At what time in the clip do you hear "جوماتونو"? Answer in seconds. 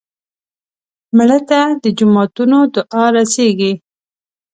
1.97-2.57